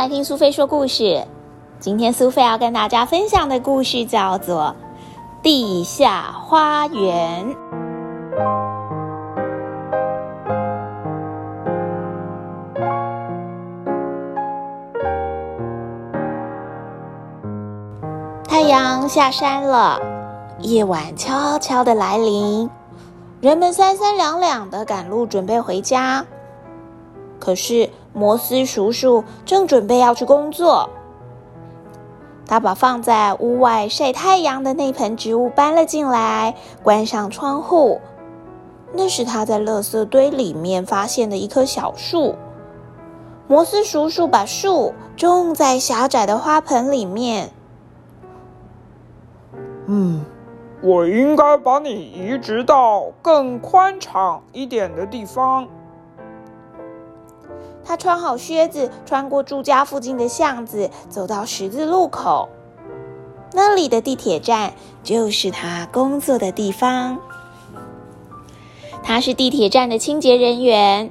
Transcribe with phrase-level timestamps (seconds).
[0.00, 1.26] 来听苏菲说故事。
[1.78, 4.74] 今天苏菲要跟大家分享的故事叫做
[5.42, 7.44] 《地下花园》。
[18.48, 20.00] 太阳下山了，
[20.60, 22.70] 夜晚悄悄的来临，
[23.42, 26.24] 人们三三两两的赶路，准备回家。
[27.38, 30.90] 可是摩斯叔叔正准备要去工作，
[32.46, 38.00] 他把放在屋外晒太阳的那盆植物搬了进来，关上窗户。
[38.92, 42.34] 那是他在垃圾堆里面发现的一棵小树。
[43.46, 47.50] 摩斯叔叔把树种在狭窄的花盆里面。
[49.86, 50.24] 嗯，
[50.82, 55.68] 我应该把你移植到更宽敞一点的地方。
[57.90, 62.48] 他穿好靴子，穿过住家附近的巷子，走到十字路口。
[63.52, 67.18] 那里的地铁站就是他工作的地方。
[69.02, 71.10] 他是地铁站的清洁人员。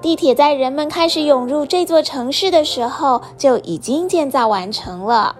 [0.00, 5.34] 地铁在人们开始涌入这座城市的时候就已经建造完成了。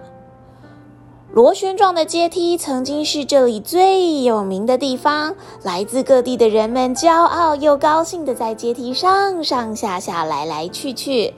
[1.35, 11.33] 螺旋状的阶梯曾经是这里最有名的地方，来自各地的人们骄傲又高兴的在阶梯上上下下来来去去。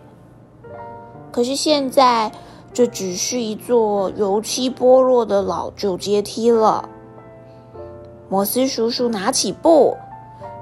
[1.31, 2.31] 可是现在，
[2.71, 6.87] 这只是一座油漆剥落的老旧阶梯了。
[8.29, 9.97] 摩斯叔叔拿起布，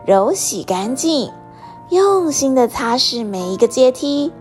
[0.05, 1.29] 揉洗干净，
[1.89, 4.31] 用心的擦拭每一个阶梯。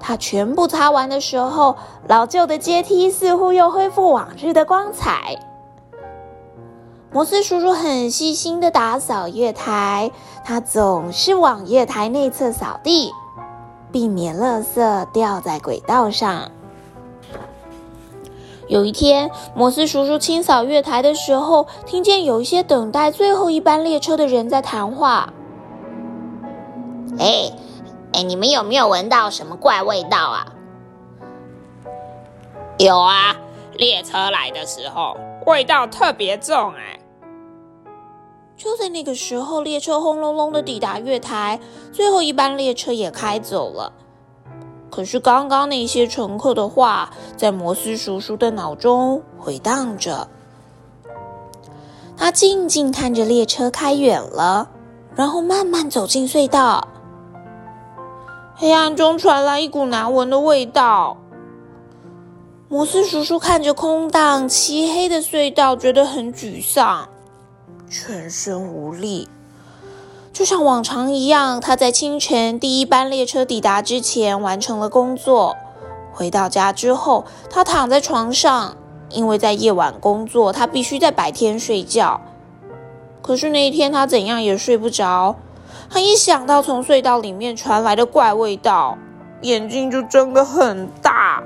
[0.00, 5.38] 他全部擦完的时候，老旧的阶梯似乎又恢复往日的光彩。
[7.10, 10.10] 摩斯叔叔很细心的打扫月台，
[10.44, 13.12] 他总是往月台内侧扫地，
[13.90, 16.50] 避免垃圾掉在轨道上。
[18.66, 25.32] 有一天，摩斯叔叔清扫月台的时候，听见有一些等待最后一班列车的人在谈话。
[27.18, 27.50] 哎。
[28.22, 30.52] 你们有没有闻到什么怪味道啊？
[32.78, 33.36] 有啊，
[33.74, 37.00] 列车来的时候味道特别重哎。
[38.56, 41.60] 就在那个时候，列车轰隆隆的抵达月台，
[41.92, 43.92] 最后一班列车也开走了。
[44.90, 50.28] 可是刚刚那些乘客的话，在摩斯叔叔的脑中回荡着。
[52.16, 54.68] 他静静看着列车开远了，
[55.14, 56.88] 然后慢慢走进隧道。
[58.60, 61.16] 黑暗中传来一股难闻的味道。
[62.68, 67.08] 摩斯叔叔看着空荡漆黑的隧道，觉得很沮丧，
[67.88, 69.28] 全身无力。
[70.32, 75.56] 就像往常一样，他在清晨第一班列车抵达之前完成了工作。
[76.12, 78.76] 回到家之后，他躺在床上，
[79.10, 82.20] 因为在夜晚工作，他必须在白天睡觉。
[83.22, 85.36] 可是那一天，他怎样也睡不着。
[85.90, 88.98] 他一想到从隧道里面传来的怪味道，
[89.42, 91.42] 眼睛就睁得很大。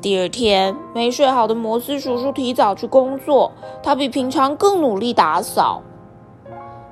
[0.00, 5.82] 第二天，没睡好的摩斯叔叔提早去工作，他比平常更努力打扫。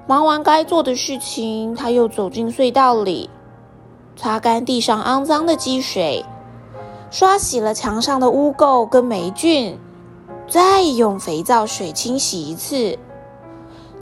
[0.06, 3.28] 忙完该做的事情，他又走进隧道里，
[4.16, 6.24] 擦干地上肮脏的积水，
[7.10, 9.78] 刷洗了墙上的污垢跟霉菌，
[10.46, 12.98] 再用肥皂水清洗一次。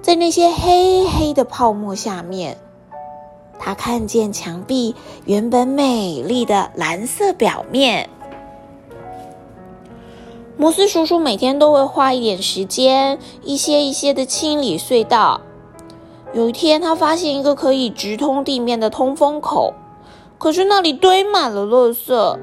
[0.07, 2.59] 在那些黑黑的泡沫下面，
[3.59, 4.95] 他看见墙壁
[5.25, 8.09] 原本美丽的蓝色表面。
[10.57, 15.41] 摩斯叔叔每天都会花一点时间，一些一些的清理隧道。
[16.33, 19.75] 有一天，他发现一个可以直通地面的通风口，
[20.39, 22.39] 可是那里堆满了垃圾。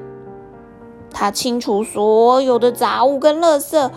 [1.10, 3.90] 他清除所有的杂物跟垃圾。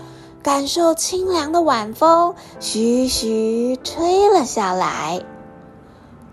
[0.44, 5.22] 感受清凉的晚风，徐徐吹了下来。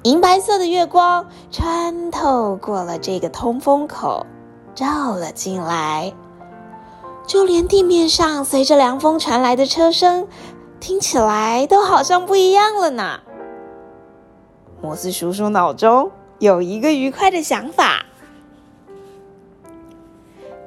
[0.02, 4.26] 银白色的月光穿透过了这个通风口，
[4.74, 6.12] 照了进来。
[7.26, 10.28] 就连地面上随着凉风传来的车声，
[10.78, 13.20] 听起来都好像不一样了呢。
[14.82, 18.04] 摩斯叔叔脑中有一个愉快的想法。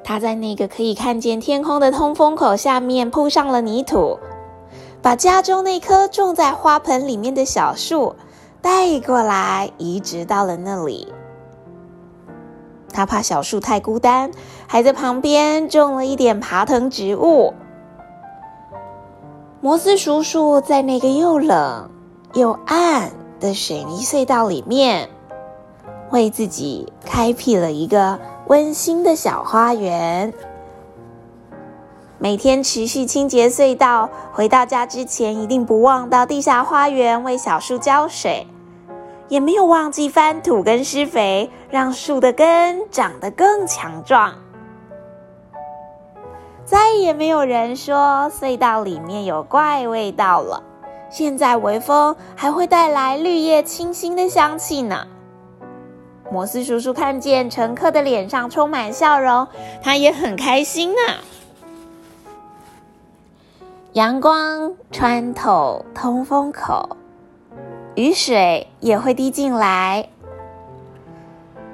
[0.08, 4.18] 他在那个可以看见天空的通风口下面铺上了泥土，
[5.02, 8.16] 把家中那棵种在花盆里面的小树
[8.62, 11.12] 带过来，移植到了那里。
[12.90, 14.30] 他怕小树太孤单，
[14.66, 17.52] 还在旁边种了一点爬藤植物。
[19.60, 21.90] 摩斯叔叔在那个又冷
[22.32, 25.10] 又暗的水泥隧道里面，
[26.10, 30.32] 为自己开辟了一个温馨的小花园。
[32.18, 38.46] 每天持续清洁隧道，回到家之前一定不忘到地下花园为小树浇水，
[39.28, 44.32] 也没有忘记翻土跟施肥，让树的根长得更强壮。
[46.64, 50.62] 再也没有人说隧道里面有怪味道了。
[51.10, 55.06] 现在微风还会带来绿叶清新的香气呢。
[56.30, 59.48] 摩斯叔叔看见乘客的脸上充满笑容，
[59.82, 61.24] 他也很开心啊。
[63.94, 66.96] 阳光穿透通风口，
[67.94, 70.08] 雨水也会滴进来。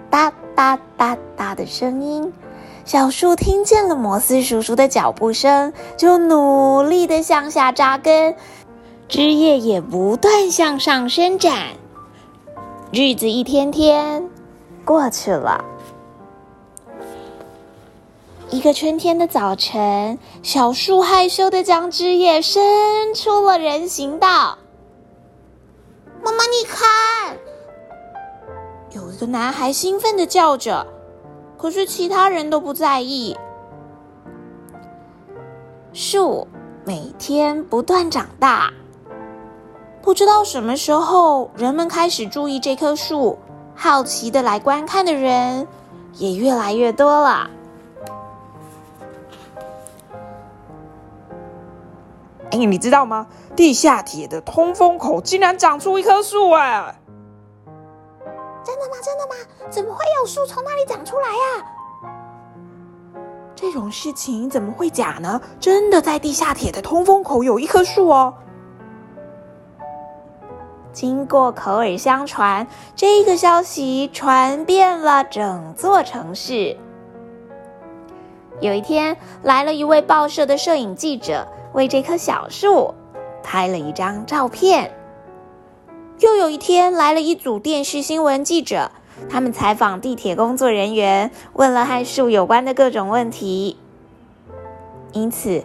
[0.09, 2.33] 哒哒哒哒的声音，
[2.85, 8.37] 小树听见了摩斯叔叔的脚步声，就努力的向下扎根，
[9.09, 11.71] 枝叶也不断向上伸展。
[12.93, 14.31] 日子一天天
[14.85, 15.65] 过去了。
[18.51, 24.59] 一个春天的早晨，小树害羞的将枝叶伸出了人行道。
[26.23, 27.37] 妈妈，你看，
[28.93, 30.87] 有一个男孩兴奋的叫着，
[31.59, 33.37] 可是其他人都不在意。
[35.93, 36.47] 树
[36.85, 38.73] 每天不断长大，
[40.01, 43.39] 不知道什么时候，人们开始注意这棵树，
[43.75, 45.67] 好奇的来观看的人
[46.15, 47.51] 也越来越多了。
[52.51, 53.27] 哎，你知道吗？
[53.57, 56.51] 地下铁的通风口竟然长出一棵树！
[56.53, 56.95] 哎，
[58.65, 58.97] 真的吗？
[59.03, 59.35] 真的吗？
[59.71, 61.65] 怎么会有树从那里长出来呀？
[63.57, 65.41] 这种事情怎么会假呢？
[65.59, 68.35] 真的在地下铁的通风口有一棵树哦！
[70.95, 76.79] 经过口耳相传，这个消息传遍了整座城市。
[78.61, 81.47] 有一天，来了一位报社的摄影记者。
[81.75, 82.95] 为这棵小树
[83.43, 84.95] 拍了一张照片。
[86.21, 88.93] 又有一天，来了一组电视新闻记者，
[89.29, 93.77] 他们采访地铁工作人员，问了和树有关的各种问题。
[95.11, 95.65] 因此，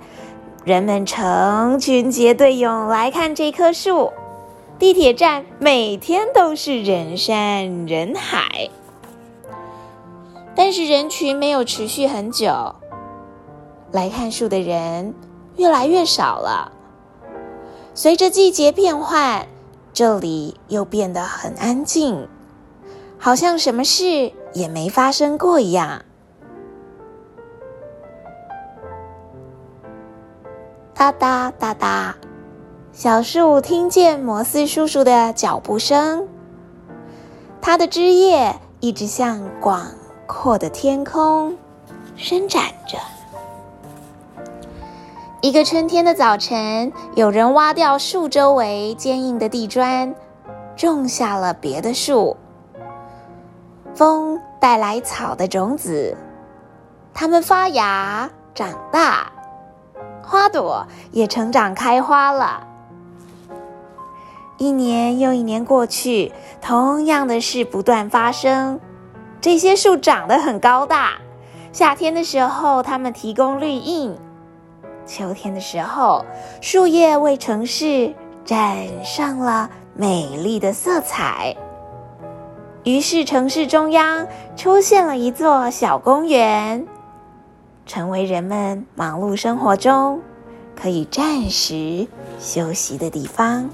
[0.66, 4.12] 人们成群结队涌来看这棵树。
[4.80, 8.70] 地铁站每天都是人山人海，
[10.56, 12.74] 但是人群没有持续很久。
[13.92, 15.14] 来看树的人。
[15.58, 16.72] 越来越少了。
[17.94, 19.46] 随着季节变换，
[19.92, 22.30] 这里又变得很安静，
[23.18, 26.06] 好像什么事也没发生过一样。
[30.94, 32.16] 哒哒哒哒，
[32.92, 36.28] 小树听见摩斯叔叔的脚步声，
[37.62, 39.86] 它的枝叶一直向广
[40.26, 41.56] 阔的天空
[42.16, 42.98] 伸展着。
[45.42, 50.14] 一个春天的早晨，有人挖掉树周围坚硬的地砖，
[50.76, 52.36] 种下了别的树。
[53.94, 56.18] 风带来草的种子，
[57.14, 59.32] 它们发芽长大，
[60.22, 62.66] 花朵也成长开花了。
[64.60, 68.78] 一年又一年过去，同样的事不断发生。
[69.40, 71.14] 这些树长得很高大，
[71.72, 74.18] 夏天的时候，它们提供绿荫。
[75.06, 76.26] 秋天的时候，
[76.60, 78.14] 树叶为城市
[78.46, 81.56] 染上了美丽的色彩。
[82.84, 86.86] 于是，城市中央出现了一座小公园，
[87.86, 90.20] 成为人们忙碌生活中
[90.76, 92.06] 可以暂时
[92.40, 93.70] 休息的地方。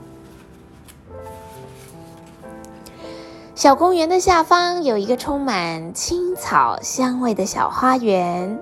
[3.55, 8.59] 小公园的下方有一个充满青草香味的小花园。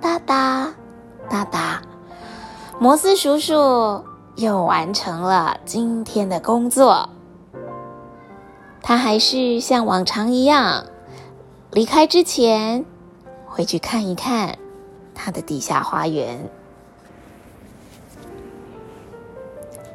[0.00, 0.74] 哒哒
[1.28, 1.82] 哒哒，
[2.78, 4.02] 摩斯叔叔
[4.36, 7.06] 又完成了今天的工作。
[8.80, 10.86] 他还是像往常一样，
[11.72, 12.86] 离开之前
[13.44, 14.56] 会去看一看
[15.14, 16.48] 他的地下花园。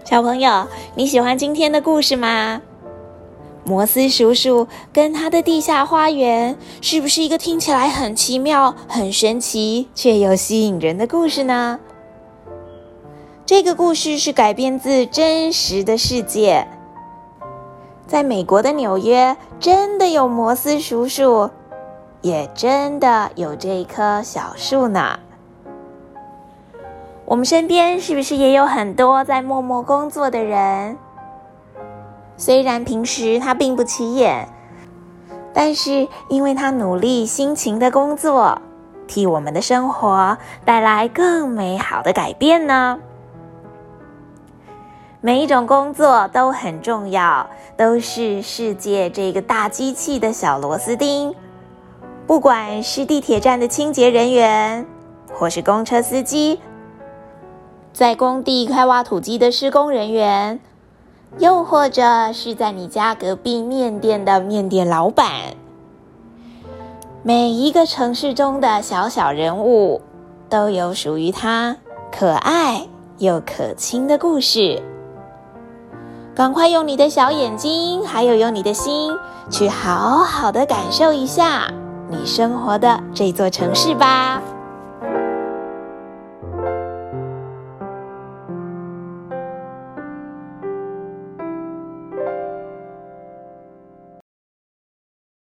[0.06, 2.62] 小朋友，你喜欢今天的故事吗？
[3.64, 11.80] 摩斯叔叔跟他的地下花园，是不是一个听起来很奇妙、很神奇却又吸引人的故事呢？
[13.46, 16.68] 这个故事是改编自真实的世界，
[18.08, 21.50] 在美国的纽约，真的有摩斯叔叔，
[22.22, 25.20] 也真的有这一棵小树呢。
[27.26, 30.98] 我们身边是不是也有很多在默默工作的人？
[32.40, 34.48] 虽然平时他并不起眼，
[35.54, 38.62] 但是因为他努力辛勤的工作，
[39.10, 42.98] 替我们的生活带来更美好的改变呢。
[45.20, 51.36] 每一种工作都很重要，都是世界这个大机器的小螺丝钉。
[52.26, 54.86] 不管是地铁站的清洁人员，
[55.34, 56.62] 或是公车司机，
[57.92, 60.62] 在工地开挖土机的施工人员，
[61.38, 65.30] 又或者是在你家隔壁面店的面店老板，
[67.22, 70.02] 每一个城市中的小小人物，
[70.50, 71.78] 都有属于他
[72.12, 72.88] 可爱
[73.20, 74.82] 又可亲的故事。
[76.36, 79.16] 赶快用你的小眼睛，还有用你的心，
[79.50, 81.72] 去好好的感受一下
[82.10, 84.42] 你生活的这座城市吧。